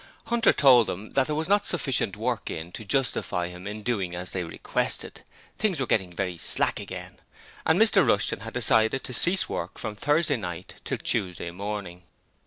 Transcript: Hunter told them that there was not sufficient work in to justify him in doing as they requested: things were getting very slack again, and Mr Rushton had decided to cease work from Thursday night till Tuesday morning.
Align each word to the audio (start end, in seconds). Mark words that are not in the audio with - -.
Hunter 0.25 0.51
told 0.51 0.87
them 0.87 1.13
that 1.13 1.27
there 1.27 1.35
was 1.35 1.47
not 1.47 1.63
sufficient 1.63 2.15
work 2.17 2.49
in 2.49 2.71
to 2.71 2.83
justify 2.83 3.49
him 3.49 3.67
in 3.67 3.83
doing 3.83 4.15
as 4.15 4.31
they 4.31 4.43
requested: 4.43 5.21
things 5.59 5.79
were 5.79 5.85
getting 5.85 6.11
very 6.11 6.39
slack 6.39 6.79
again, 6.79 7.19
and 7.67 7.79
Mr 7.79 8.03
Rushton 8.03 8.39
had 8.39 8.55
decided 8.55 9.03
to 9.03 9.13
cease 9.13 9.47
work 9.47 9.77
from 9.77 9.95
Thursday 9.95 10.37
night 10.37 10.81
till 10.85 10.97
Tuesday 10.97 11.51
morning. 11.51 12.01